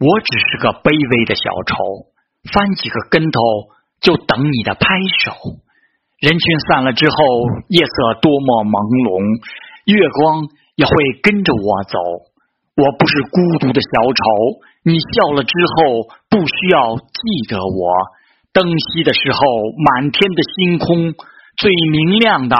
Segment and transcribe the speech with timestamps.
[0.00, 1.76] 我只是个卑微的小丑
[2.48, 3.36] 翻几个跟头
[4.00, 4.88] 就等你的拍
[5.20, 5.60] 手。
[6.24, 7.16] 人群散了之后
[7.68, 9.20] 夜色多么朦胧
[9.84, 12.00] 月光也会跟着我走。
[12.80, 14.24] 我不是孤独的小丑
[14.88, 17.20] 你笑了之后不需要记
[17.52, 17.84] 得我。
[18.56, 19.40] 灯熄的时候
[19.84, 21.12] 满天的星空
[21.60, 22.56] 最明亮的